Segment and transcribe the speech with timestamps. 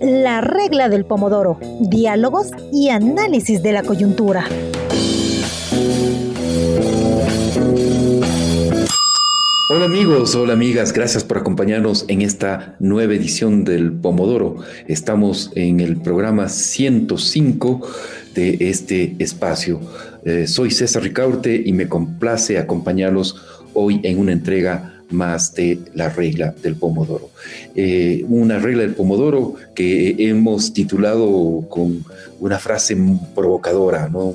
[0.00, 4.46] La regla del pomodoro, diálogos y análisis de la coyuntura.
[9.72, 14.56] Hola amigos, hola amigas, gracias por acompañarnos en esta nueva edición del Pomodoro.
[14.88, 17.80] Estamos en el programa 105
[18.34, 19.80] de este espacio.
[20.24, 23.36] Eh, soy César Ricaurte y me complace acompañarlos
[23.72, 27.30] hoy en una entrega más de la regla del pomodoro.
[27.74, 32.04] Eh, una regla del pomodoro que hemos titulado con
[32.40, 32.96] una frase
[33.34, 34.34] provocadora, ¿no?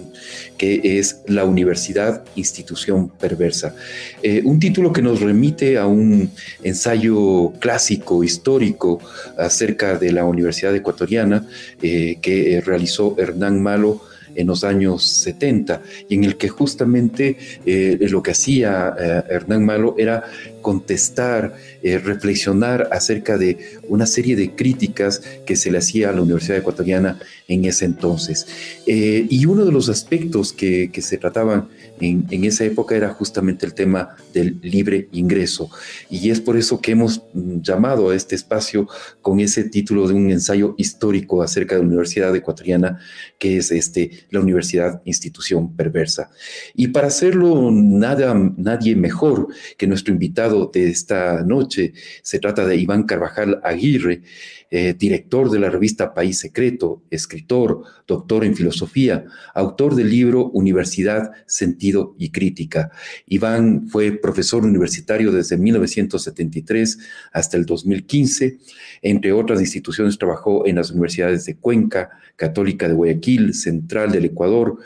[0.57, 3.75] que es la universidad, institución perversa.
[4.23, 6.31] Eh, un título que nos remite a un
[6.63, 8.99] ensayo clásico, histórico,
[9.37, 11.45] acerca de la Universidad Ecuatoriana
[11.81, 14.01] eh, que realizó Hernán Malo
[14.35, 18.93] en los años 70 y en el que justamente lo que hacía
[19.29, 20.25] Hernán Malo era
[20.65, 26.23] contestar, eh, reflexionar acerca de una serie de críticas que se le hacía a la
[26.23, 28.47] Universidad Ecuatoriana en ese entonces.
[28.87, 31.67] Eh, y uno de los aspectos que, se trataban
[32.01, 35.69] en, esa época era justamente el tema del libre ingreso.
[36.09, 38.87] Y es por eso que hemos mm, llamado a este espacio
[39.21, 42.99] con ese título de un ensayo histórico acerca de la Universidad Ecuatoriana,
[43.37, 46.31] que es este, la Universidad Institución Perversa.
[46.73, 51.93] Y para hacerlo, nada, nadie mejor que nuestro invitado de esta noche.
[52.21, 54.21] Se trata de Iván Carvajal Aguirre,
[54.71, 61.31] eh, director de la revista País Secreto, escritor, doctor en filosofía, autor del libro Universidad,
[61.45, 62.91] Sentido y Crítica.
[63.27, 66.97] Iván fue profesor universitario desde 1973
[67.31, 68.57] hasta el 2015.
[69.01, 74.77] Entre otras instituciones trabajó en las universidades de Cuenca, Católica de Guayaquil, Central del Ecuador,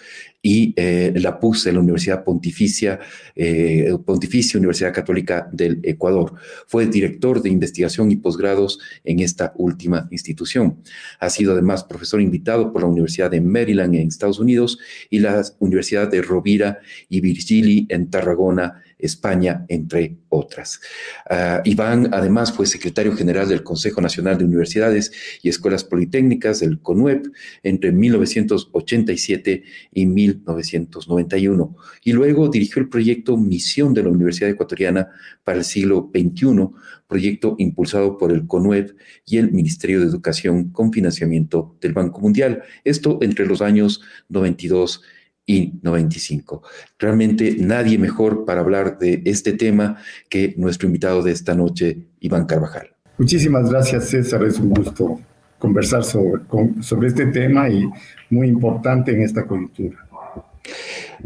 [0.41, 2.99] y eh, la puse en la Universidad Pontificia,
[3.35, 6.33] eh, Pontificia Universidad Católica del Ecuador.
[6.65, 10.81] Fue director de investigación y posgrados en esta última institución.
[11.19, 14.79] Ha sido además profesor invitado por la Universidad de Maryland en Estados Unidos
[15.09, 16.79] y la Universidad de Rovira
[17.09, 20.81] y Virgili en Tarragona, España, entre otras.
[21.29, 25.11] Ah, Iván además fue secretario general del Consejo Nacional de Universidades
[25.41, 27.27] y Escuelas Politécnicas del CONUEP
[27.63, 29.63] entre 1987
[29.93, 30.05] y
[30.37, 35.09] 1991 y luego dirigió el proyecto Misión de la Universidad Ecuatoriana
[35.43, 36.69] para el siglo XXI,
[37.07, 38.91] proyecto impulsado por el CONUEP
[39.25, 42.63] y el Ministerio de Educación con financiamiento del Banco Mundial.
[42.83, 45.01] Esto entre los años 92
[45.45, 46.61] y 95.
[46.99, 49.97] Realmente nadie mejor para hablar de este tema
[50.29, 52.89] que nuestro invitado de esta noche, Iván Carvajal.
[53.17, 54.43] Muchísimas gracias, César.
[54.43, 55.19] Es un gusto
[55.57, 56.43] conversar sobre,
[56.81, 57.89] sobre este tema y
[58.29, 59.97] muy importante en esta coyuntura.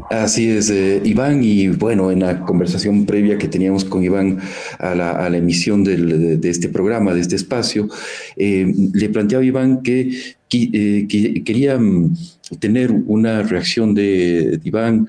[0.09, 4.39] Así es, eh, Iván, y bueno, en la conversación previa que teníamos con Iván
[4.79, 7.87] a la, emisión de, este programa, de este espacio,
[8.35, 11.07] eh, le planteaba a Iván que, eh,
[11.45, 12.15] quería mm,
[12.59, 15.07] tener una reacción de, Iván,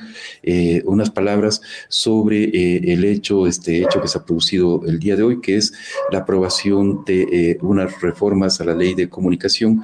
[0.85, 2.45] unas palabras sobre
[2.93, 5.73] el hecho, este hecho que se ha producido el día de hoy, que es
[6.13, 9.83] la aprobación de unas reformas a la ley de comunicación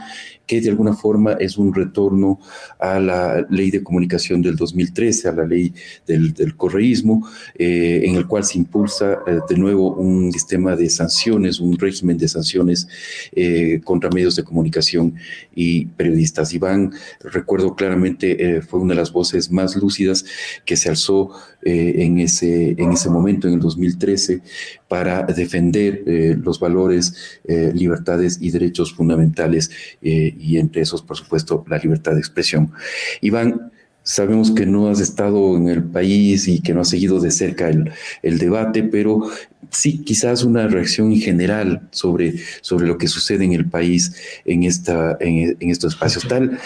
[0.51, 2.41] que de alguna forma es un retorno
[2.81, 5.73] a la ley de comunicación del 2013, a la ley
[6.09, 7.25] del, correísmo,
[7.55, 12.19] eh, en el cual se impulsa eh, de nuevo un sistema de sanciones, un régimen
[12.19, 12.89] de sanciones
[13.31, 15.15] eh, contra medios de comunicación
[15.55, 16.53] y periodistas.
[16.53, 20.25] Iván, recuerdo claramente, fue una de las voces más lúcidas
[20.65, 21.31] que se alzó
[21.63, 24.43] en, ese, en ese momento, en el 2013,
[24.91, 26.03] para defender
[26.43, 29.71] los valores, libertades y derechos fundamentales
[30.01, 32.73] y entre esos, por supuesto, la libertad de expresión.
[33.21, 33.71] Iván,
[34.03, 37.69] sabemos que no has estado en el país y que no has seguido de cerca
[37.69, 37.93] el,
[38.23, 39.31] el debate, pero
[39.71, 44.65] sí, quizás una reacción en general sobre, sobre lo que sucede en el país en,
[44.65, 46.27] esta, en, estos espacios.
[46.27, 46.59] Tal,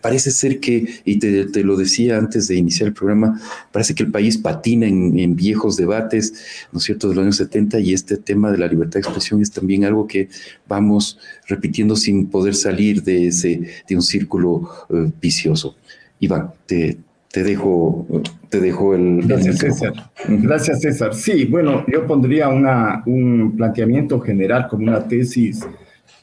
[0.00, 3.40] parece ser que, y te, te, lo decía antes de iniciar el programa,
[3.70, 6.32] parece que el país patina en, en, viejos debates,
[6.72, 9.42] ¿no es cierto?, de los años 70 y este tema de la libertad de expresión
[9.42, 10.28] es también algo que
[10.66, 15.76] vamos repitiendo sin poder salir de, ese, de un círculo eh, vicioso.
[16.18, 16.98] Iván, te,
[17.30, 18.06] te dejo,
[18.48, 19.22] te dejo el.
[19.26, 19.92] Gracias, César.
[20.28, 21.14] Gracias, César.
[21.14, 25.66] Sí, bueno, yo pondría una, un planteamiento general como una tesis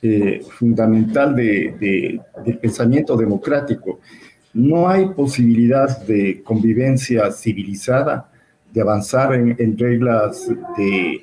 [0.01, 2.19] eh, fundamental de,
[2.62, 4.00] pensamiento democrático.
[4.54, 8.30] No hay posibilidad de convivencia civilizada,
[8.74, 11.21] de avanzar en, reglas de,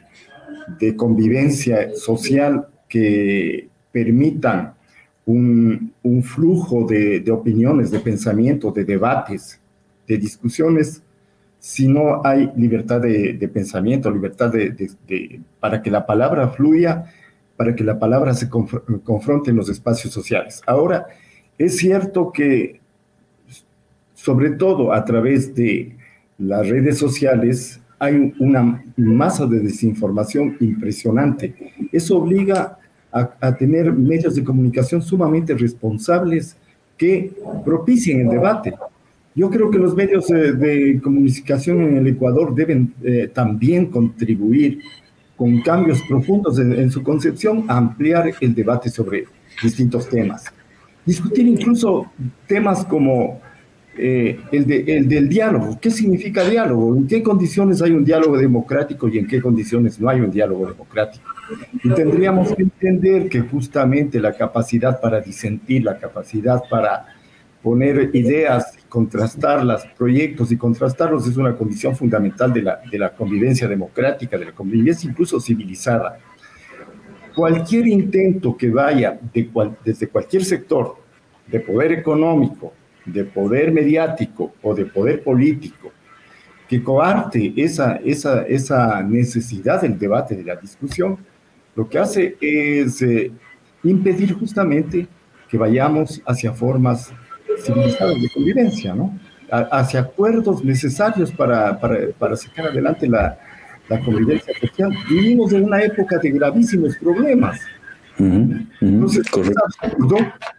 [0.78, 4.74] de convivencia social que permitan
[5.26, 5.92] un,
[6.22, 9.60] flujo de, opiniones, de pensamientos, de debates,
[10.06, 11.02] de discusiones,
[11.58, 17.06] si no hay libertad de, pensamiento, libertad de, para que la palabra fluya,
[17.56, 20.60] para que la palabra se confronte en los espacios sociales.
[20.66, 21.06] Ahora,
[21.56, 22.80] es cierto que,
[24.14, 25.96] sobre todo a través de
[26.36, 31.54] las redes sociales, hay una masa de desinformación impresionante.
[31.92, 32.78] Eso obliga
[33.10, 36.56] a tener medios de comunicación sumamente responsables
[36.96, 37.32] que
[37.64, 38.74] propicien el debate.
[39.34, 44.78] Yo creo que los medios de, comunicación en el Ecuador deben eh, también contribuir
[45.36, 49.24] con cambios profundos en, su concepción a ampliar el debate sobre
[49.60, 50.44] distintos temas.
[51.04, 52.12] Discutir incluso
[52.46, 53.40] temas como
[53.96, 55.78] eh, el, el, del diálogo.
[55.80, 56.96] ¿Qué significa diálogo?
[56.96, 60.68] ¿En qué condiciones hay un diálogo democrático y en qué condiciones no hay un diálogo
[60.68, 61.28] democrático?
[61.82, 67.06] Y tendríamos que entender que justamente la capacidad para disentir, la capacidad para
[67.62, 73.66] poner ideas, contrastarlas, proyectos y contrastarlos es una condición fundamental de la, de la convivencia
[73.66, 76.20] democrática, de la convivencia incluso civilizada.
[77.34, 79.50] Cualquier intento que vaya de
[79.84, 80.94] desde cualquier sector,
[81.48, 82.72] de poder económico,
[83.04, 85.90] de poder mediático o de poder político,
[86.68, 91.18] que coarte esa, esa, esa necesidad del debate, de la discusión,
[91.74, 93.32] lo que hace es eh,
[93.82, 95.08] impedir justamente
[95.48, 97.12] que vayamos hacia formas
[97.58, 99.18] civilizadas de convivencia, ¿no?
[99.50, 103.38] hacia acuerdos necesarios para, para, para sacar adelante la,
[103.88, 104.90] la, convivencia social.
[105.08, 107.60] Vivimos en una época de gravísimos problemas.
[108.18, 109.52] Entonces, es
[109.82, 110.16] absurdo,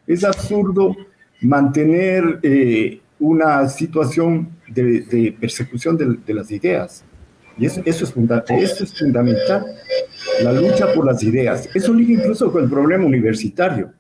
[0.07, 0.95] es absurdo
[1.41, 7.03] mantener eh, una situación de, de persecución de, de, las ideas.
[7.57, 8.13] Y eso, eso, es
[8.49, 9.65] eso es fundamental,
[10.43, 11.69] la lucha por las ideas.
[11.73, 13.93] Eso liga incluso con el problema universitario.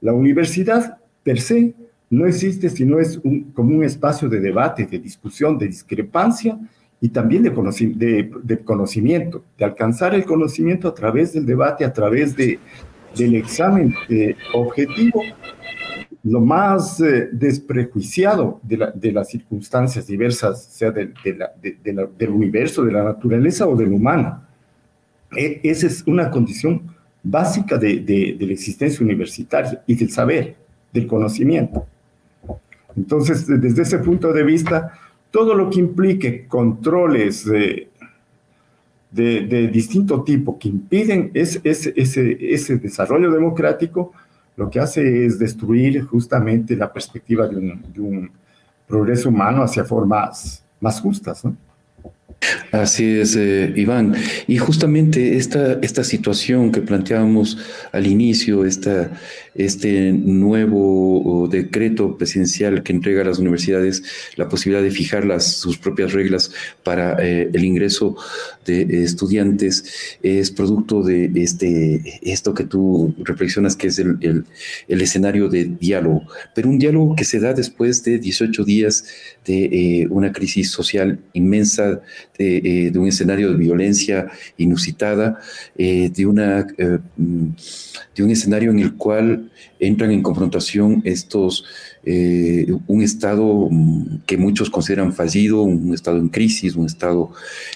[0.00, 1.74] La universidad per se
[2.14, 6.58] no existe si no es un, como un espacio de debate, de discusión, de discrepancia
[7.00, 12.58] y también de, conocimiento, de alcanzar el conocimiento a través del debate, a través de,
[13.16, 15.22] del examen eh, objetivo,
[16.22, 21.12] lo más eh, desprejuiciado de, de, las circunstancias diversas, sea del
[22.30, 24.42] universo, de la naturaleza o del humano.
[25.36, 30.56] E, esa es una condición básica de la existencia universitaria y del saber,
[30.92, 31.86] del conocimiento.
[32.96, 34.92] Entonces, desde ese punto de vista,
[35.30, 37.88] todo lo que implique controles de,
[39.10, 44.12] de, distinto tipo que impiden ese, ese, desarrollo democrático,
[44.56, 47.56] lo que hace es destruir justamente la perspectiva de
[48.00, 48.30] un,
[48.86, 51.42] progreso humano hacia formas más justas.
[52.70, 54.14] Así es, eh, Iván.
[54.46, 57.56] Y justamente esta, esta situación que planteábamos
[57.92, 59.10] al inicio, esta,
[59.54, 64.02] este nuevo decreto presidencial que entrega a las universidades
[64.36, 66.50] la posibilidad de fijar las, sus propias reglas
[66.82, 68.16] para eh, el ingreso
[68.66, 74.18] de estudiantes, es producto de este, esto que tú reflexionas que es el,
[74.88, 76.22] el, escenario de diálogo,
[76.54, 79.04] pero un diálogo que se da después de 18 días
[79.44, 82.00] de eh, una crisis social inmensa,
[82.38, 85.40] de eh, de un escenario de violencia inusitada,
[85.76, 86.66] de, una,
[87.16, 87.48] mm,
[88.16, 89.43] de un escenario en el cual
[89.78, 91.64] entran en confrontación estos,
[92.04, 97.30] un Estado mm, que muchos consideran fallido, un Estado en crisis, un Estado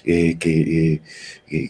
[0.05, 1.01] que,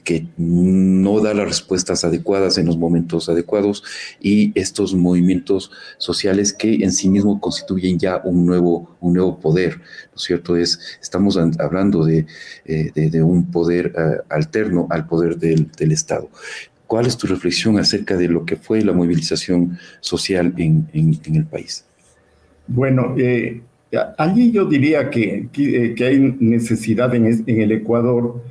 [0.05, 3.85] que no da las respuestas adecuadas en los momentos adecuados
[4.21, 9.77] y estos movimientos sociales que en sí mismos constituyen ya un nuevo, un nuevo poder,
[9.77, 10.57] ¿no es cierto?
[10.57, 12.27] Es, estamos hablando de,
[12.65, 13.93] de, un poder
[14.29, 16.29] alterno al poder del, del Estado.
[16.89, 21.85] ¿Cuál es tu reflexión acerca de lo que fue la movilización social en, el país?
[22.67, 23.61] Bueno, eh,
[24.17, 28.43] allí yo diría que, que, que hay necesidad en, el Ecuador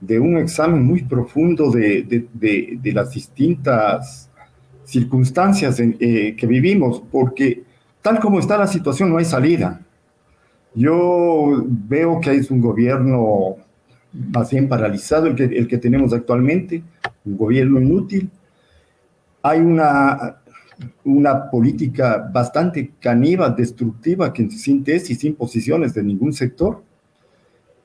[0.00, 2.26] de un examen muy profundo de,
[2.82, 4.30] las distintas
[4.82, 7.62] circunstancias eh, que vivimos, porque
[8.02, 9.80] tal como está la situación no hay salida.
[10.74, 13.58] Yo veo que hay un gobierno
[14.32, 16.82] más bien paralizado, el que, el que tenemos actualmente,
[17.24, 18.30] un gobierno inútil.
[19.42, 20.38] Hay una,
[21.04, 26.82] una política bastante caníbal, destructiva, que sin tesis, sin posiciones de ningún sector.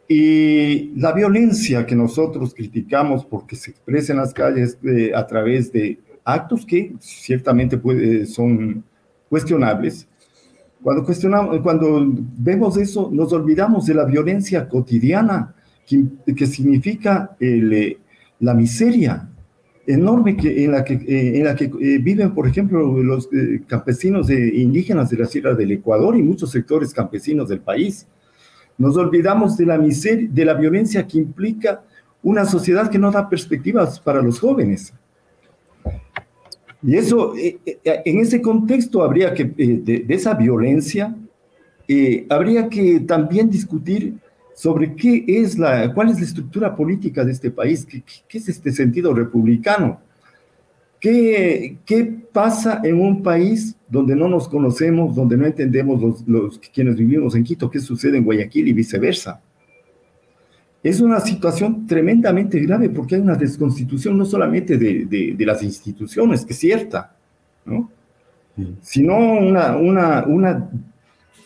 [0.08, 5.72] Y la violencia que nosotros criticamos porque se expresa en las calles eh, a través
[5.72, 8.84] de actos que ciertamente puede, son
[9.30, 10.08] cuestionables,
[10.84, 12.02] cuando, cuestionamos, cuando
[12.38, 15.54] vemos eso, nos olvidamos de la violencia cotidiana
[15.86, 17.98] que, significa eh,
[18.40, 19.28] la miseria
[19.86, 23.30] enorme que, en la que, eh, en la que eh, viven, por ejemplo, los
[23.68, 28.08] campesinos indígenas de la Sierra del Ecuador y muchos sectores campesinos del país.
[28.78, 31.84] Nos olvidamos de la miseria, de la violencia que implica
[32.24, 34.94] una sociedad que no da perspectivas para los jóvenes.
[36.84, 41.16] Y eso, eh, eh, en ese contexto habría que, eh, de, esa violencia,
[42.30, 44.16] habría que también discutir
[44.54, 48.50] sobre qué es la, cuál es la estructura política de este país, qué, qué es
[48.50, 50.00] este sentido republicano.
[51.00, 56.60] ¿Qué, ¿Qué, pasa en un país donde no nos conocemos, donde no entendemos los, los,
[56.60, 59.42] quienes vivimos en Quito, qué sucede en Guayaquil y viceversa?
[60.84, 65.62] Es una situación tremendamente grave porque hay una desconstitución no solamente de, de, de las
[65.64, 67.16] instituciones, que es cierta,
[67.66, 67.90] ¿no?
[68.82, 70.70] sino una, una, una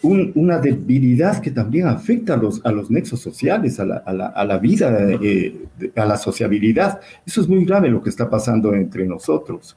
[0.04, 4.28] una debilidad que también afecta a los, a los nexos sociales, a la, a la,
[4.28, 5.56] a la vida, eh,
[5.96, 7.00] a la sociabilidad.
[7.26, 9.76] Eso es muy grave lo que está pasando entre nosotros.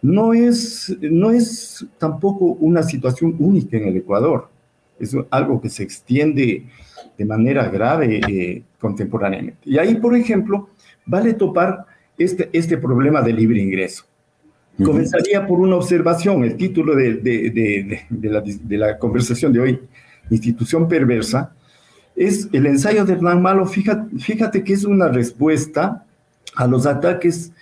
[0.00, 4.48] No es, no es tampoco una situación única en el Ecuador,
[4.98, 6.66] es algo que se extiende
[7.16, 9.58] de manera grave eh, contemporáneamente.
[9.64, 10.68] Y ahí, por ejemplo,
[11.04, 11.84] vale topar
[12.16, 14.04] este, este problema de libre ingreso.
[14.84, 16.44] Comenzaría por una observación.
[16.44, 19.80] El título de, de, de, de, la, conversación de hoy,
[20.30, 21.52] Institución Perversa,
[22.14, 23.66] es el ensayo de Hernán Malo.
[23.66, 26.04] Fíjate, fíjate que es una respuesta
[26.54, 27.52] a los ataques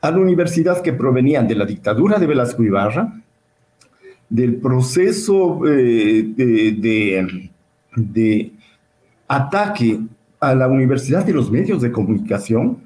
[0.00, 3.12] a la universidad que provenían de la dictadura de Velasco Ibarra,
[4.28, 6.32] del proceso eh,
[7.96, 8.52] de,
[9.26, 10.00] ataque
[10.38, 12.78] a la universidad de los medios de comunicación.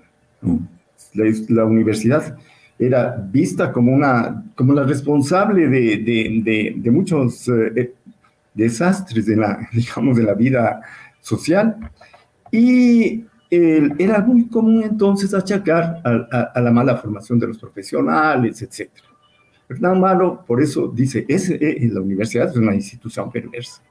[1.13, 2.39] La, la universidad
[2.81, 7.93] era vista como, una, como la responsable de, de, de, muchos eh,
[8.55, 10.81] desastres de la, digamos, de la vida
[11.21, 11.77] social.
[12.51, 18.91] Y era muy común entonces achacar a, a, la mala formación de los profesionales, etc.
[19.69, 23.83] Hernán Malo, por eso dice, es, eh, la universidad es una institución perversa.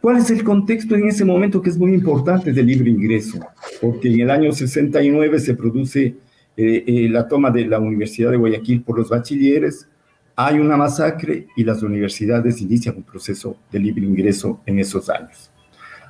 [0.00, 3.40] ¿Cuál es el contexto en ese momento que es muy importante del libre ingreso?
[3.80, 6.16] Porque en el año 69 se produce
[6.56, 9.88] eh, eh, la toma de la Universidad de Guayaquil por los bachilleres,
[10.34, 15.50] hay una masacre y las universidades inician un proceso de libre ingreso en esos años.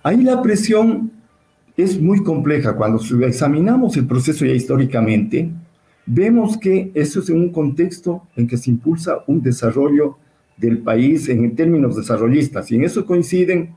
[0.02, 1.12] Ahí la presión
[1.76, 2.76] es muy compleja.
[2.76, 5.50] Cuando examinamos el proceso ya históricamente,
[6.06, 10.18] vemos que eso es en un contexto en que se impulsa un desarrollo
[10.56, 13.74] del país en términos desarrollistas, y en eso coinciden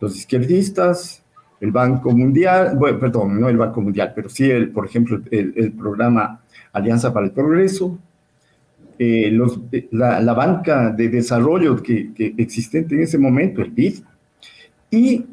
[0.00, 1.22] los izquierdistas,
[1.60, 5.72] el Banco Mundial, bueno, perdón, no el Banco Mundial, pero sí, el, por ejemplo, el,
[5.72, 6.40] programa
[6.72, 7.98] Alianza para el Progreso,
[8.98, 14.00] eh, los, eh, la, banca de desarrollo que, que, existente en ese momento, el BID,
[14.90, 15.24] y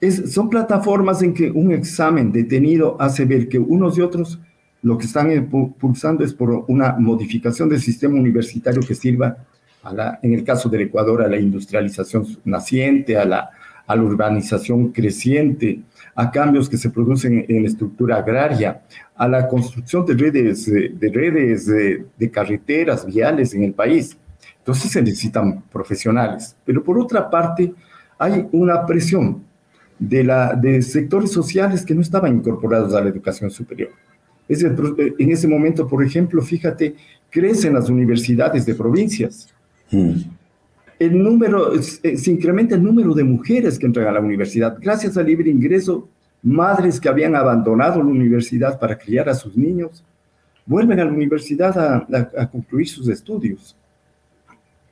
[0.00, 4.38] es, son plataformas en que un examen detenido hace ver que unos y otros
[4.82, 9.36] lo que están impulsando es por una modificación del sistema universitario que sirva,
[9.82, 13.50] a la, en el caso del Ecuador, a la industrialización naciente, a la
[13.86, 15.80] a la urbanización creciente,
[16.14, 18.82] a cambios que se producen en la estructura agraria,
[19.14, 24.16] a la construcción de redes, eh, de, redes de, carreteras, viales en el país.
[24.58, 26.56] Entonces se necesitan profesionales.
[26.64, 27.72] Pero por otra parte,
[28.18, 29.44] hay una presión
[29.98, 33.90] de, la, de sectores sociales que no estaban incorporados a la educación superior.
[34.48, 36.94] Eh, en ese momento, por ejemplo, fíjate,
[37.30, 39.48] crecen las universidades de provincias.
[39.90, 40.14] Mm
[40.98, 44.78] el número, eh, se incrementa el número de mujeres que entran a la universidad.
[44.80, 46.08] Gracias al libre ingreso,
[46.42, 50.04] madres que habían abandonado la universidad para criar a sus niños,
[50.64, 53.76] vuelven a la universidad a, concluir sus estudios.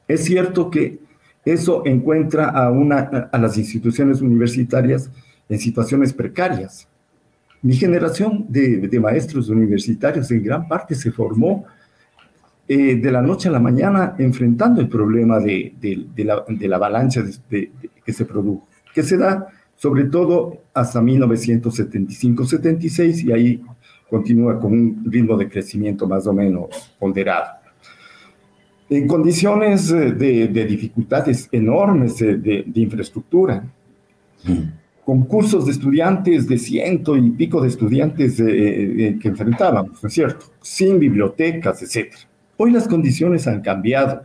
[0.06, 0.98] Es cierto que
[1.44, 5.10] eso encuentra a, una, a las instituciones universitarias
[5.48, 6.86] en situaciones precarias.
[7.62, 11.64] Mi generación de, de maestros universitarios en gran parte se formó
[12.66, 15.74] eh, de la noche a la mañana enfrentando el problema de,
[16.16, 23.32] la, de la, avalancha que se produjo, que se da sobre todo hasta 1975-76 y
[23.32, 23.62] ahí
[24.08, 27.50] continúa con un ritmo de crecimiento más o menos ponderado.
[28.88, 33.62] En condiciones eh, de, dificultades enormes de, infraestructura,
[35.04, 40.14] con cursos de estudiantes de ciento y pico de estudiantes eh, que enfrentábamos, ¿no es
[40.14, 40.46] cierto?
[40.62, 42.20] Sin bibliotecas, etcétera.
[42.56, 44.22] Hoy las condiciones han cambiado.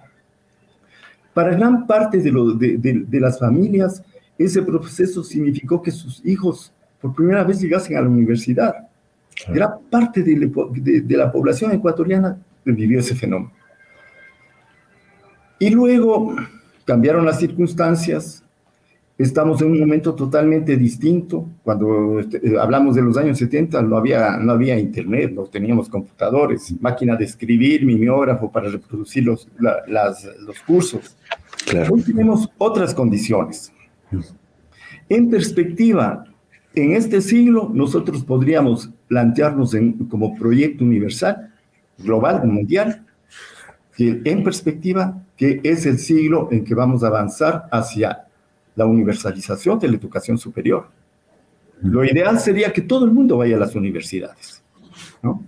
[1.33, 4.03] Para gran parte de, las familias,
[4.37, 8.75] ese proceso significó que sus hijos por primera vez llegasen a la universidad.
[9.47, 13.53] Gran parte de, la población ecuatoriana vivió ese fenómeno.
[15.59, 16.35] Y luego
[16.85, 18.43] cambiaron las circunstancias,
[19.19, 21.45] Estamos en un momento totalmente distinto.
[21.61, 25.89] Cuando este, eh, hablamos de los años 70 no había, no había internet, no teníamos
[25.89, 31.17] computadores, máquina de escribir, mimeógrafo para reproducir los, los cursos.
[31.91, 33.73] Hoy tenemos otras condiciones.
[35.09, 36.23] En perspectiva,
[36.73, 39.75] en este siglo nosotros podríamos plantearnos
[40.09, 41.53] como proyecto universal,
[41.97, 43.05] global, mundial,
[43.97, 48.28] que en perspectiva que es el siglo en que vamos a avanzar hacia
[48.79, 50.87] la universalización de la educación superior.
[51.81, 54.63] Lo ideal sería que todo el mundo vaya a las universidades,
[55.21, 55.43] ¿no?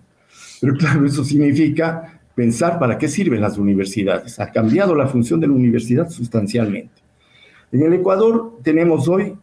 [0.59, 4.37] Pero claro, eso significa pensar para qué sirven las universidades.
[4.37, 7.01] Ha cambiado la función de la universidad sustancialmente.
[7.71, 9.33] En el Ecuador tenemos hoy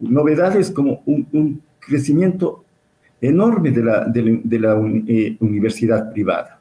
[0.00, 2.64] novedades como un, crecimiento
[3.20, 4.74] enorme de la, de la,
[5.06, 6.53] eh, universidad privada.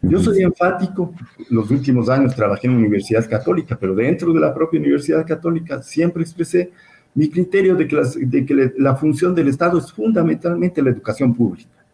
[0.00, 1.12] Yo soy enfático,
[1.50, 5.82] los últimos años trabajé en la Universidad Católica, pero dentro de la propia Universidad Católica
[5.82, 6.70] siempre expresé
[7.14, 11.84] mi criterio de que, de que la función del Estado es fundamentalmente la educación pública,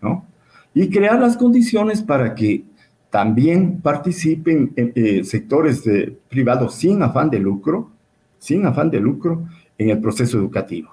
[0.00, 0.24] ¿no?
[0.72, 2.64] Y crear las condiciones para que
[3.10, 5.82] también participen eh, sectores
[6.28, 7.90] privados sin afán de lucro,
[8.38, 10.90] sin afán de lucro, en el proceso educativo.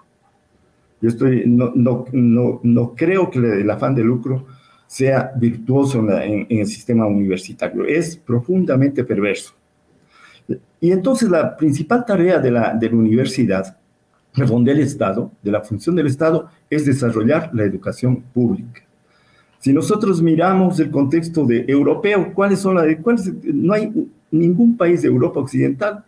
[1.01, 4.45] Yo estoy, no, no, no, no creo que el afán de lucro
[4.87, 9.53] sea virtuoso en, el sistema universitario, es profundamente perverso.
[10.79, 13.77] Y entonces la principal tarea de la, de la universidad,
[14.33, 18.81] perdón, del Estado, de la función del Estado, es desarrollar la educación pública.
[19.59, 23.91] Si nosotros miramos el contexto de europeo, ¿cuáles son cuáles, no hay
[24.29, 26.03] ningún país de Europa Occidental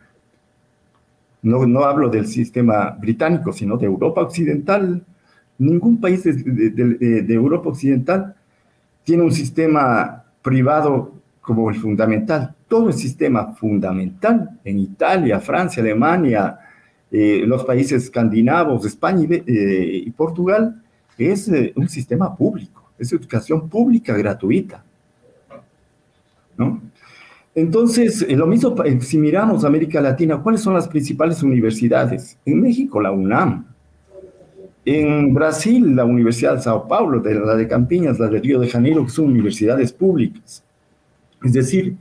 [1.42, 5.04] no, no hablo del sistema británico, sino de Europa Occidental.
[5.58, 8.36] Ningún país de, de, Europa Occidental
[9.08, 12.54] tiene un sistema privado como el fundamental.
[12.68, 16.60] Todo el sistema fundamental en Italia, Francia, Alemania,
[17.10, 20.84] eh, los países escandinavos, España y, eh, Portugal,
[21.18, 24.84] es eh, un sistema público, es educación pública gratuita.
[26.58, 26.82] ¿no?
[27.56, 32.38] Entonces, lo mismo, si miramos América Latina, ¿cuáles son las principales universidades?
[32.46, 33.68] En México, la UNAM.
[34.90, 38.70] En Brasil, la Universidad de Sao Paulo, de la de Campiñas, la de Río de
[38.70, 40.64] Janeiro, son universidades públicas.
[41.44, 41.98] Es decir,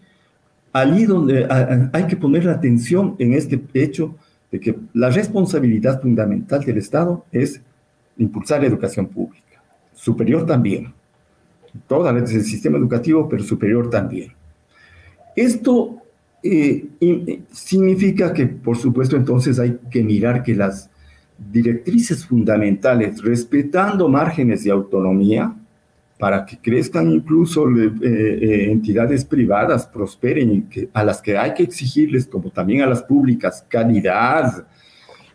[0.72, 1.48] allí donde
[1.92, 4.14] hay que poner la atención en este hecho
[4.52, 7.60] de que la responsabilidad fundamental del Estado es
[8.18, 9.60] impulsar la educación pública,
[9.92, 10.94] superior también.
[11.88, 14.32] Toda el sistema educativo, pero superior también.
[15.34, 16.02] Esto
[16.40, 20.88] eh, eh, significa que, por supuesto, entonces hay que mirar que las
[21.38, 25.54] directrices fundamentales, respetando márgenes de autonomía,
[26.18, 31.62] para que crezcan incluso eh, entidades privadas, prosperen y que, a las que hay que
[31.62, 34.66] exigirles, como también a las públicas, calidad,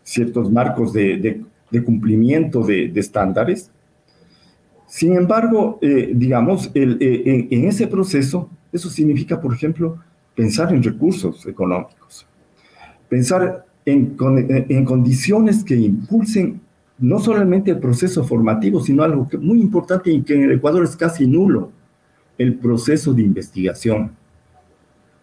[0.01, 1.43] ciertos marcos de,
[1.85, 3.71] cumplimiento de, estándares.
[4.87, 9.99] Sin embargo, digamos, en ese proceso eso significa, por ejemplo,
[10.35, 12.25] pensar en recursos económicos,
[13.09, 16.61] pensar en, en condiciones que impulsen
[17.01, 20.83] no solamente el proceso formativo, sino algo que, muy importante y que en el Ecuador
[20.83, 21.71] es casi nulo,
[22.37, 24.11] el proceso de investigación.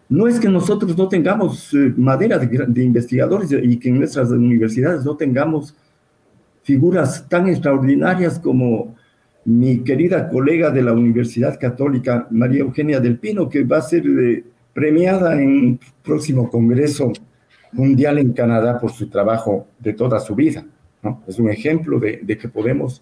[0.09, 4.29] No es que nosotros no tengamos eh, madera de, de, investigadores y que en nuestras
[4.31, 5.75] universidades no tengamos
[6.63, 8.95] figuras tan extraordinarias como
[9.45, 14.05] mi querida colega de la Universidad Católica, María Eugenia del Pino, que va a ser
[14.05, 14.43] eh,
[14.73, 17.13] premiada en próximo Congreso
[17.71, 20.65] Mundial en Canadá por su trabajo de toda su vida.
[21.01, 21.23] ¿no?
[21.27, 23.01] Es un ejemplo de, que podemos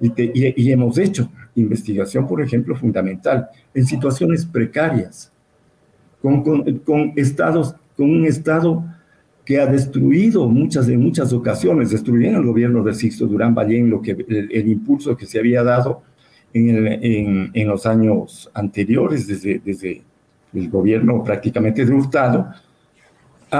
[0.00, 5.32] y, hemos hecho investigación, por ejemplo, fundamental en situaciones precarias,
[6.20, 6.42] con,
[6.80, 8.84] con estados, con un estado
[9.44, 14.00] que ha destruido muchas, en muchas ocasiones, destruyeron el gobierno de Sixto Durán Ballén, lo
[14.00, 16.02] que, el, impulso que se había dado
[16.52, 20.02] en, en, los años anteriores, desde, desde
[20.54, 22.48] el gobierno prácticamente de Hurtado,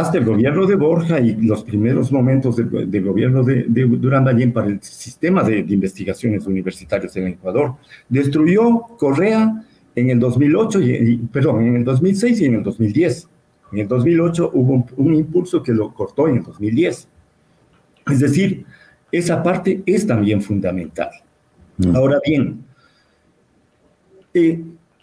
[0.00, 4.68] hasta el gobierno de Borja y los primeros momentos del, gobierno de, Durán Ballén para
[4.68, 7.74] el sistema de, de, investigaciones universitarias en Ecuador.
[8.08, 13.28] Destruyó Correa en el 2008, y, perdón, en el 2006 y en el 2010
[13.74, 17.08] en el 2008 hubo un, impulso que lo cortó en el 2010.
[18.08, 18.64] Es decir,
[19.10, 21.10] esa parte es también fundamental.
[21.78, 21.96] Mm.
[21.96, 22.64] Ahora bien,
[24.32, 24.62] eh,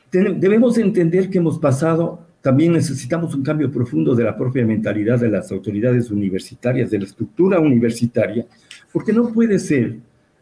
[0.10, 5.30] debemos entender que hemos pasado, también necesitamos un cambio profundo de la propia mentalidad de
[5.30, 8.46] las autoridades universitarias, de la estructura universitaria,
[8.92, 9.98] porque no puede ser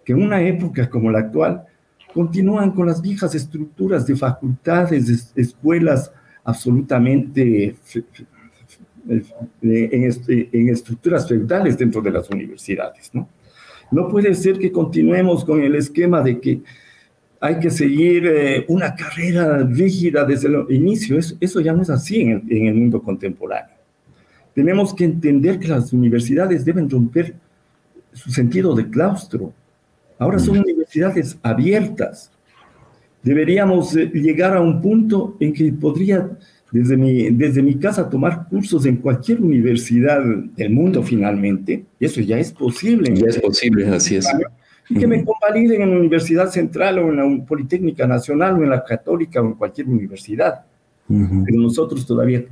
[0.05, 1.63] que en una época como la actual
[2.13, 6.11] continúan con las viejas estructuras de facultades, escuelas,
[6.43, 7.75] absolutamente
[9.07, 13.11] este, en, estructuras feudales dentro de las universidades.
[13.13, 13.27] ¿no?
[13.91, 16.61] no puede ser que continuemos con el esquema de que
[17.41, 21.17] hay que seguir eh, una carrera rígida desde el inicio.
[21.17, 23.75] Eso, eso ya no es así en el, mundo contemporáneo.
[24.53, 27.35] Tenemos que entender que las universidades deben romper
[28.11, 29.53] su sentido de claustro.
[30.17, 32.31] Ahora son universidades abiertas.
[33.23, 36.29] Deberíamos eh, llegar a un punto en que podría
[36.71, 40.21] desde mi, desde mi casa tomar cursos en cualquier universidad
[40.57, 41.85] del mundo finalmente.
[41.99, 43.15] Y eso ya es posible.
[43.15, 44.27] Ya es posible, así es.
[44.89, 48.71] Y que me convaliden en la Universidad Central o en la Politécnica Nacional o en
[48.71, 50.65] la Católica o en cualquier universidad.
[51.07, 52.43] Pero nosotros todavía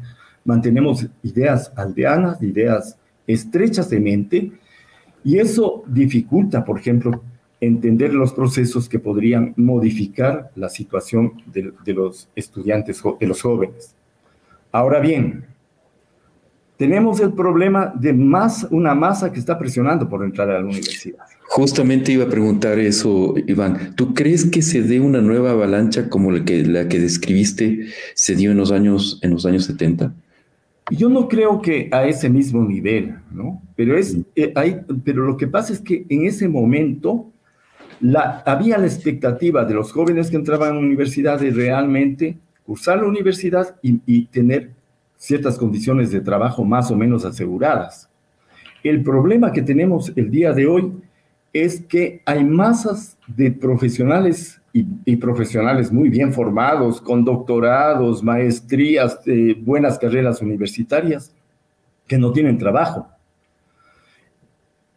[0.45, 2.97] mantenemos ideas aldeanas, ideas
[3.28, 4.52] estrechas de mente,
[5.23, 7.21] y eso dificulta, por ejemplo,
[7.60, 13.95] entender los procesos que podrían modificar la situación de, de los estudiantes, de los jóvenes.
[14.71, 15.45] Ahora bien,
[16.78, 21.26] tenemos el problema de más, una masa que está presionando por entrar a la universidad.
[21.58, 23.96] Justamente iba a preguntar eso, Iván.
[23.96, 28.36] ¿Tú crees que se dé una nueva avalancha como la que, la que describiste se
[28.36, 30.13] dio en los años, en los años 70?
[30.91, 33.60] Yo no creo que a ese mismo nivel, ¿no?
[33.76, 37.32] Pero, es, eh, hay, pero lo que pasa es que en ese momento
[38.02, 43.00] la, había la expectativa de los jóvenes que entraban a la universidad de realmente cursar
[43.00, 44.74] la universidad y, y tener
[45.17, 48.12] ciertas condiciones de trabajo más o menos aseguradas.
[48.84, 50.93] El problema que tenemos el día de hoy
[51.63, 59.20] es que hay masas de profesionales y, profesionales muy bien formados, con doctorados, maestrías,
[59.62, 61.34] buenas carreras universitarias,
[62.08, 63.08] que no tienen trabajo.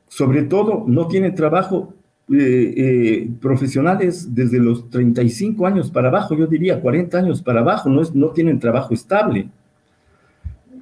[0.09, 1.94] Sobre todo, no tienen trabajo
[2.33, 7.88] eh, eh, profesionales desde los 35 años para abajo, yo diría 40 años para abajo,
[7.88, 9.49] no, es, no tienen trabajo estable.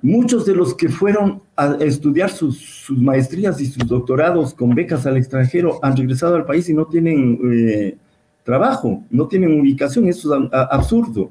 [0.02, 5.16] Muchos de los que fueron a estudiar sus, maestrías y sus doctorados con becas al
[5.16, 7.96] extranjero han regresado al país y no tienen eh,
[8.44, 11.30] trabajo, no tienen ubicación, eso es absurdo.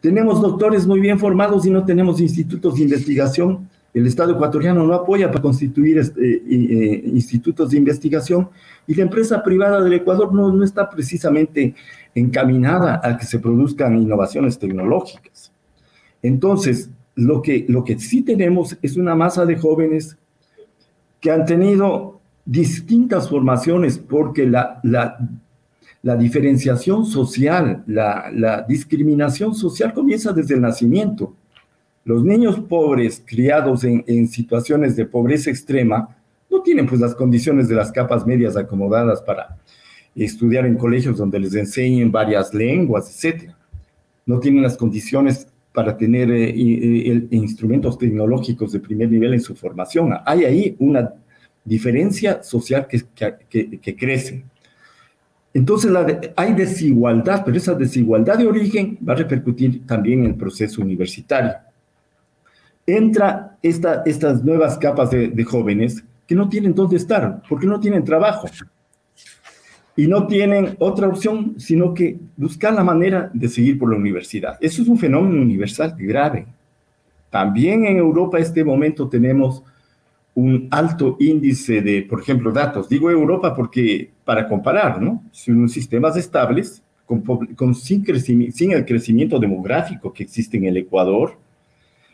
[0.00, 3.68] Tenemos doctores muy bien formados y no tenemos institutos de investigación.
[3.94, 8.48] El Estado ecuatoriano no apoya para constituir este, eh, institutos de investigación
[8.86, 11.74] y la empresa privada del Ecuador no, no está precisamente
[12.14, 15.52] encaminada a que se produzcan innovaciones tecnológicas.
[16.20, 20.16] Entonces, lo que, lo que sí tenemos es una masa de jóvenes
[21.20, 25.18] que han tenido distintas formaciones porque la, la,
[26.02, 31.36] la diferenciación social, la, la, discriminación social comienza desde el nacimiento.
[32.04, 36.16] Los niños pobres criados en, en, situaciones de pobreza extrema
[36.50, 39.56] no tienen pues las condiciones de las capas medias acomodadas para
[40.14, 43.52] estudiar en colegios donde les enseñen varias lenguas, etc.
[44.26, 50.14] No tienen las condiciones para tener eh, instrumentos tecnológicos de primer nivel en su formación.
[50.24, 51.12] Hay ahí una
[51.64, 54.44] diferencia social que, que, crece.
[55.54, 55.90] Entonces
[56.36, 61.52] hay desigualdad, pero esa desigualdad de origen va a repercutir también en el proceso universitario.
[62.86, 68.04] Entra esta, estas nuevas capas de jóvenes que no tienen dónde estar, porque no tienen
[68.04, 68.48] trabajo
[69.96, 74.56] y no tienen otra opción sino que buscar la manera de seguir por la universidad.
[74.60, 76.46] Eso es un fenómeno universal grave.
[77.30, 79.62] También en Europa este momento tenemos
[80.34, 82.88] un alto índice de, por ejemplo, datos.
[82.88, 85.22] Digo Europa porque para comparar, ¿no?
[85.30, 91.36] Son sistemas estables, con, sin, sin el crecimiento demográfico que existe en el Ecuador,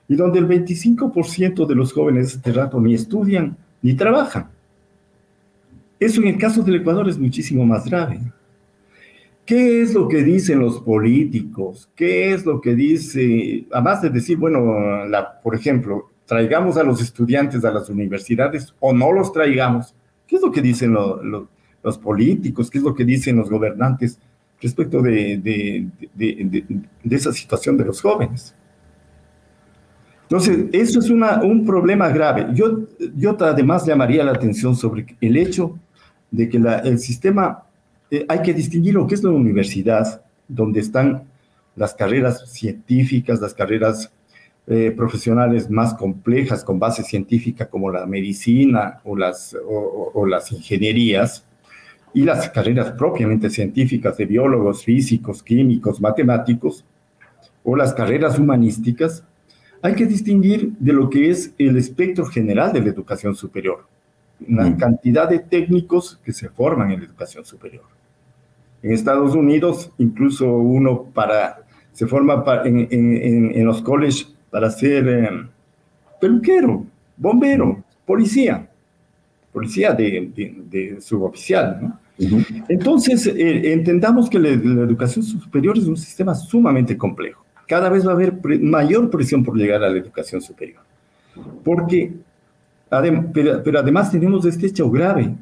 [0.08, 4.48] y donde el 25% de los jóvenes de este rato ni estudian ni trabajan.
[6.00, 8.20] Eso en el caso del Ecuador es muchísimo más grave.
[9.44, 11.88] ¿Qué es lo que dicen los políticos?
[11.96, 14.60] ¿Qué es lo que dice, además de decir, bueno,
[15.42, 19.94] por ejemplo, traigamos a los estudiantes a las universidades o no los traigamos?
[20.26, 22.70] ¿Qué es lo que dicen los políticos?
[22.70, 24.20] ¿Qué es lo que dicen los gobernantes
[24.60, 25.86] respecto de, de,
[27.02, 28.54] de esa situación de los jóvenes?
[30.24, 32.48] Entonces, eso es un problema grave.
[32.52, 32.80] Yo,
[33.16, 35.78] yo además llamaría la atención sobre el hecho
[36.30, 37.64] de que el sistema,
[38.10, 41.24] eh, hay que distinguir lo que es la universidad, donde están
[41.76, 44.12] las carreras científicas, las carreras
[44.66, 51.44] eh, profesionales más complejas con base científica como la medicina o las, o, las ingenierías,
[52.14, 56.84] y las carreras propiamente científicas de biólogos, físicos, químicos, matemáticos,
[57.62, 59.24] o las carreras humanísticas,
[59.82, 63.86] hay que distinguir de lo que es el espectro general de la educación superior
[64.46, 64.76] una mm.
[64.76, 67.84] cantidad de técnicos que se forman en la educación superior.
[68.82, 71.60] En Estados Unidos, incluso uno para,
[71.92, 75.30] se forma en, en, en, los colleges para ser eh,
[76.20, 78.68] peluquero, bombero, policía,
[79.52, 80.30] policía de,
[80.70, 81.78] de, suboficial.
[81.82, 81.98] ¿no?
[82.68, 87.44] Entonces, eh, entendamos que la, la, educación superior es un sistema sumamente complejo.
[87.66, 90.80] Cada vez va a haber pre, mayor presión por llegar a la educación superior.
[91.64, 92.12] Porque,
[92.88, 95.34] pero, además tenemos este hecho grave.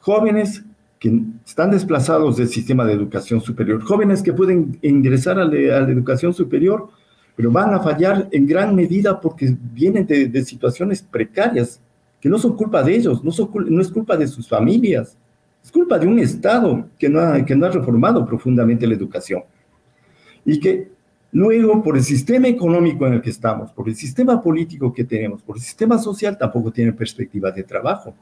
[0.00, 0.64] Jóvenes
[0.98, 6.32] que están desplazados del sistema de educación superior, jóvenes que pueden ingresar a, la educación
[6.32, 6.88] superior,
[7.34, 11.80] pero van a fallar en gran medida porque vienen de, situaciones precarias,
[12.18, 15.18] que no son culpa de ellos, no, son, no es culpa de sus familias,
[15.62, 19.42] es culpa de un Estado que no, ha, que no ha reformado profundamente la educación.
[20.46, 20.95] Y que
[21.36, 25.42] luego, por el sistema económico en el que estamos, por el sistema político que tenemos,
[25.42, 28.14] por el sistema social, tampoco tiene perspectiva de trabajo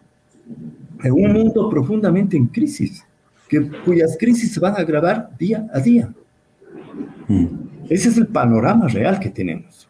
[1.03, 3.05] en un mundo profundamente en crisis,
[3.49, 6.13] que, cuyas crisis se van a agravar día a día.
[7.89, 9.89] Ese es el panorama real que tenemos.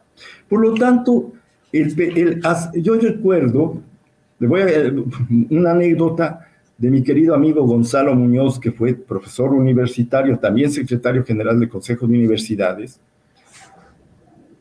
[0.49, 1.33] Por lo tanto,
[2.75, 3.81] yo recuerdo,
[4.39, 4.67] le voy a
[5.51, 11.59] una anécdota de mi querido amigo Gonzalo Muñoz, que fue profesor universitario, también secretario general
[11.59, 13.01] del Consejo de Universidades.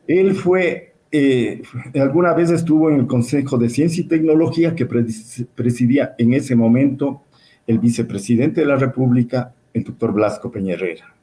[0.06, 1.62] Él fue eh,
[1.94, 7.22] alguna vez estuvo en el Consejo de Ciencia y Tecnología que presidía en ese momento
[7.68, 11.14] el vicepresidente de la República, el doctor Blasco Peñerrera.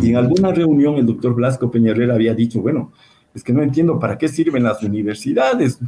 [0.00, 2.92] Y en alguna reunión el doctor Blasco Peñerrera había dicho, bueno,
[3.34, 5.80] es que no entiendo para qué sirven las universidades,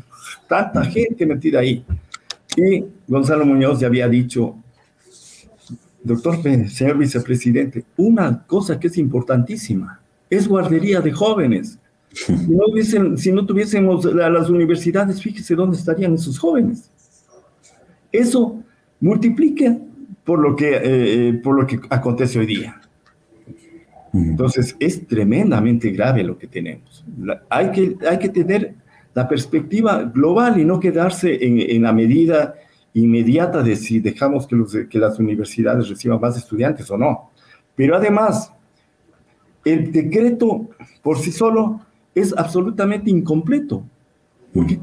[0.49, 1.85] tanta gente metida ahí.
[2.57, 4.57] Y Gonzalo Muñoz ya había dicho,
[6.03, 11.79] doctor, señor vicepresidente, una cosa que es importantísima, es guardería de jóvenes.
[12.13, 12.53] Si
[12.99, 16.91] no, si no tuviésemos las universidades, fíjese dónde estarían esos jóvenes.
[18.11, 18.63] Eso
[19.01, 19.77] multiplica
[20.25, 22.81] por lo que, eh, por lo que acontece hoy día.
[24.13, 27.05] Entonces, es tremendamente grave lo que tenemos.
[27.51, 28.75] hay, que, hay que tener
[29.15, 32.55] la perspectiva global y no quedarse en, en la medida
[32.95, 37.31] inmediata de si dejamos que, los, que las universidades reciban más estudiantes o no.
[37.75, 38.53] Pero además,
[39.65, 40.69] el decreto
[41.03, 41.81] por sí solo
[42.19, 43.85] es absolutamente incompleto.
[44.53, 44.79] Porque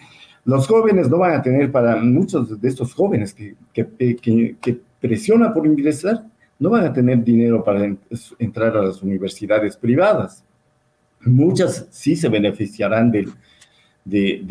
[0.44, 5.54] los jóvenes no van a tener, para muchos de estos jóvenes que, que, que, presionan
[5.54, 6.26] por ingresar,
[6.58, 7.96] no van a tener dinero para
[8.38, 10.44] entrar a las universidades privadas.
[11.22, 13.30] Muchas sí se beneficiarán del,
[14.04, 14.42] de,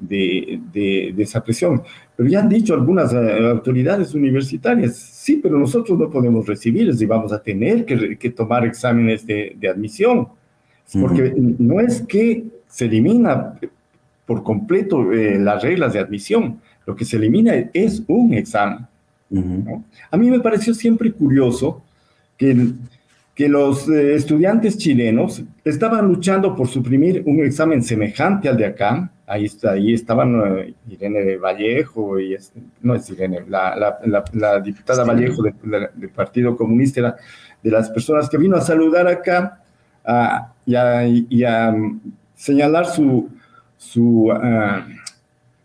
[0.00, 1.82] de, de, esa presión.
[2.16, 7.06] Pero ya han dicho algunas eh, autoridades universitarias, sí, pero nosotros no podemos recibirles y
[7.06, 10.28] vamos a tener que, tomar exámenes de, admisión.
[11.00, 13.58] Porque no es que se elimina
[14.24, 18.86] por completo eh, las reglas de admisión, lo que se elimina es un examen.
[20.10, 21.82] A mí me pareció siempre curioso
[22.38, 22.72] que
[23.38, 29.12] que los eh, estudiantes chilenos estaban luchando por suprimir un examen semejante al de acá.
[29.28, 32.36] Ahí, está, ahí estaban uh, Irene Vallejo, y
[32.82, 33.96] no es Irene, la,
[34.32, 37.16] la, diputada Vallejo del Partido Comunista, era
[37.62, 39.62] de las personas que vino a saludar acá
[40.66, 40.74] y,
[41.44, 42.00] a, um,
[42.34, 43.28] señalar su,
[43.76, 44.82] su uh,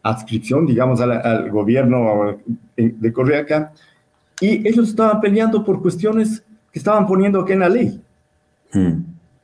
[0.03, 2.37] adscripción, digamos, al, al gobierno
[2.77, 3.73] eh, de Correa acá.
[4.39, 8.01] Y ellos estaban peleando por cuestiones que estaban poniendo aquí en la ley.
[8.73, 8.87] Mm.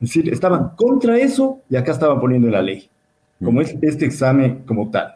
[0.00, 2.90] decir, estaban contra eso y acá estaban poniendo la ley,
[3.38, 3.62] como mm.
[3.62, 5.14] es este examen como tal.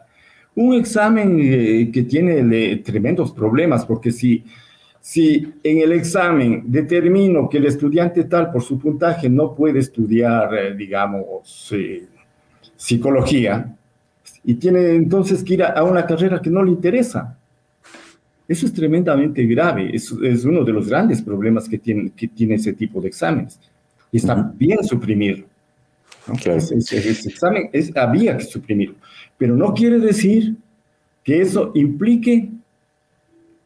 [0.55, 4.45] Un examen eh, que tiene tremendos problemas, porque si,
[5.01, 10.55] si en el examen determino que el estudiante tal por su puntaje no puede estudiar,
[10.55, 12.07] eh, digamos, eh,
[12.77, 13.75] psicología,
[14.45, 17.37] y tiene entonces que ir a, una carrera que no le interesa.
[18.47, 22.55] Eso es tremendamente grave, es, es uno de los grandes problemas que tiene, que tiene
[22.55, 23.59] ese tipo de exámenes.
[24.11, 25.47] Y está bien suprimirlo.
[26.45, 28.95] Ese, examen es, había que suprimirlo.
[29.37, 30.55] Pero no quiere decir
[31.23, 32.49] que eso implique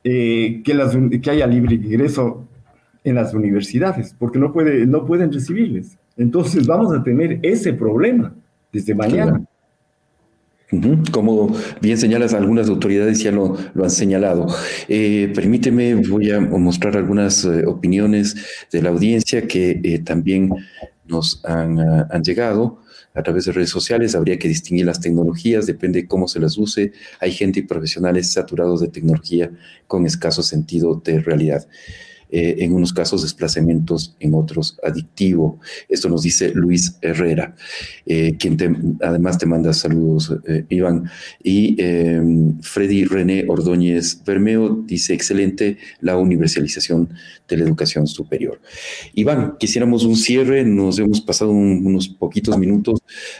[0.03, 2.47] eh, que, las, que haya libre ingreso
[3.03, 5.97] en las universidades, porque no, puede, no pueden recibirles.
[6.17, 8.33] Entonces vamos a tener ese problema
[8.71, 9.41] desde mañana.
[11.11, 14.45] Como bien señalas, algunas autoridades ya lo, lo han señalado.
[14.87, 18.35] Eh, permíteme, voy a mostrar algunas eh, opiniones
[18.71, 20.51] de la audiencia que eh, también
[21.07, 22.83] nos han, ah, han, llegado
[23.15, 24.13] a través de redes sociales.
[24.13, 26.91] Habría que distinguir las tecnologías, depende de cómo se las use.
[27.19, 29.49] Hay gente y profesionales saturados de tecnología
[29.87, 31.67] con escaso sentido de realidad.
[32.31, 35.59] Eh, en unos casos desplazamientos, en otros adictivo.
[35.87, 37.55] Esto nos dice Luis Herrera,
[38.05, 41.09] eh, quien además te manda saludos, eh, Iván.
[41.43, 41.75] Y
[42.61, 47.09] Freddy René Ordóñez Bermeo dice, excelente la universalización
[47.47, 48.61] de la educación superior.
[49.15, 52.99] Iván, quisiéramos un cierre, nos hemos pasado unos poquitos minutos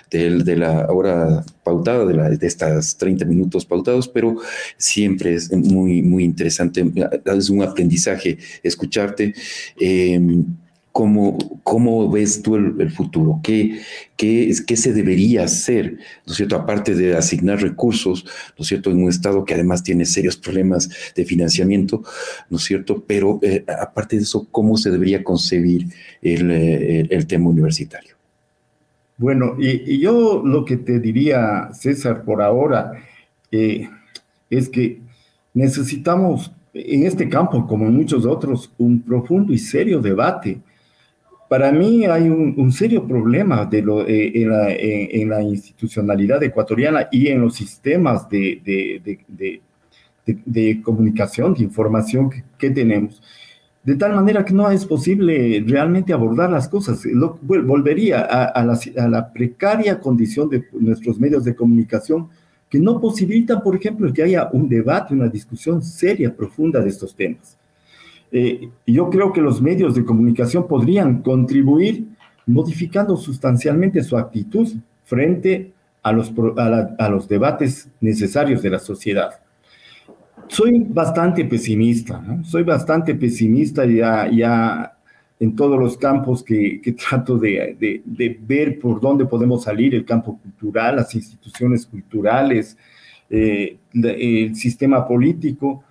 [0.10, 4.38] de, de la hora pautada, de, la, de estas 30 minutos pautados, pero
[4.78, 6.84] siempre es muy, muy interesante,
[7.26, 9.34] es un aprendizaje escucharte.
[9.80, 10.46] Em,
[10.92, 13.40] ¿Cómo, ¿Cómo, ves tú el, futuro?
[13.44, 13.80] ¿Qué,
[14.18, 16.00] qué, ¿Qué, se debería hacer?
[16.26, 16.56] ¿No cierto?
[16.56, 18.26] Aparte de asignar recursos,
[18.58, 18.90] ¿no cierto?
[18.90, 22.04] En un Estado que además tiene serios problemas de financiamiento,
[22.50, 23.04] ¿no es cierto?
[23.08, 25.86] Pero eh, aparte de eso, ¿cómo se debería concebir
[26.22, 28.19] el, eh, el tema universitario?
[29.20, 32.94] Bueno, y, yo lo que te diría, César, por ahora,
[33.52, 33.90] eh,
[34.50, 35.02] es que
[35.54, 40.62] necesitamos en este campo, como en muchos otros, un profundo y serio debate.
[41.50, 47.42] Para mí hay un, serio problema de lo, eh, en, la, institucionalidad ecuatoriana y en
[47.42, 49.62] los sistemas de,
[50.82, 53.22] comunicación, de información que tenemos
[53.90, 57.02] de tal manera que no es posible realmente abordar las cosas.
[57.42, 62.30] volvería a, la, precaria condición de nuestros medios de comunicación
[62.70, 67.16] que no posibilitan, por ejemplo, que haya un debate, una discusión seria, profunda de estos
[67.16, 67.58] temas.
[68.32, 72.06] Eh, yo creo que los medios de comunicación podrían contribuir
[72.46, 74.68] modificando sustancialmente su actitud
[75.04, 75.72] frente
[76.04, 79.32] a los, a los debates necesarios de la sociedad
[80.50, 82.44] soy bastante pesimista, ¿no?
[82.44, 84.94] soy bastante pesimista ya, ya
[85.40, 90.04] en todos los campos que, que trato de, de, ver por dónde podemos salir, el
[90.04, 92.78] campo cultural, las instituciones culturales,
[93.30, 95.84] eh, el sistema político.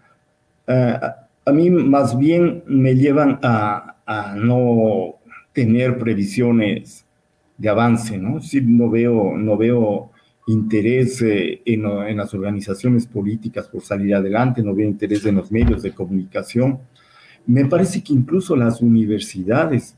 [0.67, 5.15] Ah, a mí más bien me llevan a, a, no
[5.55, 7.07] tener previsiones
[7.57, 8.43] de avance, ¿no?
[8.43, 10.08] Sí, no veo, no veo
[10.49, 15.83] interés eh, en, las organizaciones políticas por salir adelante, no veo interés en los medios
[15.83, 16.79] de comunicación.
[17.47, 19.95] Me parece que incluso las universidades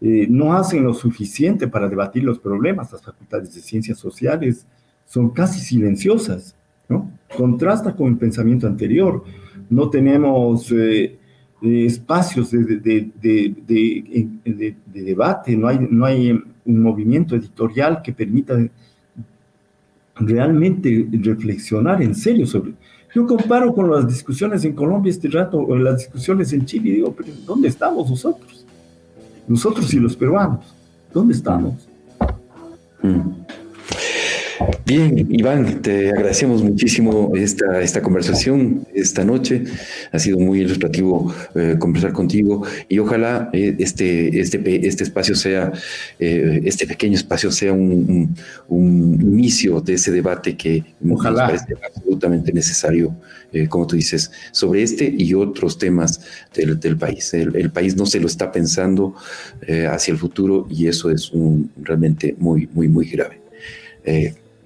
[0.00, 2.92] eh, no hacen lo suficiente para debatir los problemas.
[2.92, 4.66] Las facultades de ciencias sociales
[5.04, 6.54] son casi silenciosas,
[6.88, 7.10] ¿no?
[7.36, 9.24] Contrasta con el pensamiento anterior.
[9.68, 11.18] No tenemos eh,
[11.60, 13.54] espacios de, de, de,
[14.44, 16.30] de, debate, no hay, no hay
[16.64, 18.56] un movimiento editorial que permita
[20.18, 22.74] realmente reflexionar en serio sobre...
[23.14, 26.92] Yo comparo con las discusiones en Colombia este rato, o las discusiones en Chile, y
[26.96, 28.66] digo, pero ¿dónde estamos nosotros?
[29.46, 30.64] Nosotros y los peruanos,
[31.12, 31.88] ¿dónde estamos?
[33.02, 33.30] Mm.
[34.84, 39.64] Bien, Iván, te agradecemos muchísimo esta, esta conversación esta noche.
[40.12, 45.72] Ha sido muy ilustrativo eh, conversar contigo y ojalá eh, este, este, este espacio sea,
[46.18, 48.34] eh, este pequeño espacio sea un,
[48.70, 51.52] inicio de ese debate que ojalá.
[51.52, 53.14] nos parece absolutamente necesario,
[53.68, 56.20] como tú dices, sobre este y otros temas
[56.54, 57.32] del, del país.
[57.34, 59.14] El, el, país no se lo está pensando
[59.90, 63.40] hacia el futuro y eso es un, realmente muy, muy, muy grave.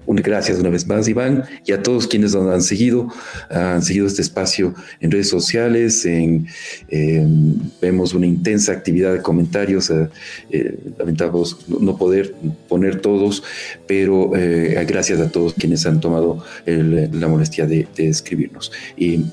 [0.06, 3.08] Gracias una vez más, Iván, y a todos quienes nos han seguido,
[3.50, 6.04] han seguido este espacio en redes sociales.
[6.04, 6.46] En,
[7.80, 9.90] vemos una intensa actividad de comentarios.
[9.90, 10.08] Eh,
[10.50, 12.34] eh, lamentamos no poder
[12.68, 13.42] poner todos,
[13.86, 18.72] pero eh, gracias a todos quienes han tomado la molestia de escribirnos.
[18.96, 19.24] Y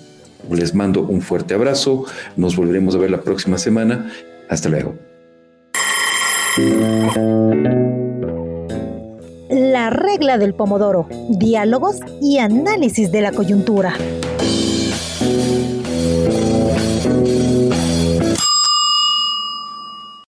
[0.51, 2.05] les mando un fuerte abrazo.
[2.35, 4.11] Nos volveremos a ver la próxima semana.
[4.49, 4.95] Hasta luego.
[9.49, 13.95] La regla del pomodoro, diálogos y análisis de la coyuntura.